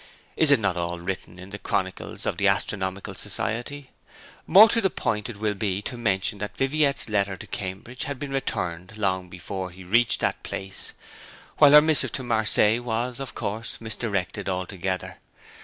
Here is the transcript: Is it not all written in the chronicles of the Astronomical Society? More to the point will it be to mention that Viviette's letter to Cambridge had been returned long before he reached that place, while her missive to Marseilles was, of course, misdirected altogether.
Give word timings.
Is 0.35 0.49
it 0.49 0.59
not 0.59 0.77
all 0.77 0.97
written 0.97 1.37
in 1.37 1.51
the 1.51 1.59
chronicles 1.59 2.25
of 2.25 2.37
the 2.37 2.47
Astronomical 2.47 3.13
Society? 3.13 3.91
More 4.47 4.67
to 4.67 4.81
the 4.81 4.89
point 4.89 5.29
will 5.37 5.51
it 5.51 5.59
be 5.59 5.83
to 5.83 5.95
mention 5.95 6.39
that 6.39 6.57
Viviette's 6.57 7.07
letter 7.07 7.37
to 7.37 7.45
Cambridge 7.45 8.05
had 8.05 8.17
been 8.17 8.31
returned 8.33 8.97
long 8.97 9.29
before 9.29 9.69
he 9.69 9.83
reached 9.83 10.19
that 10.21 10.41
place, 10.41 10.93
while 11.59 11.73
her 11.73 11.81
missive 11.83 12.11
to 12.13 12.23
Marseilles 12.23 12.81
was, 12.81 13.19
of 13.19 13.35
course, 13.35 13.79
misdirected 13.79 14.49
altogether. 14.49 15.19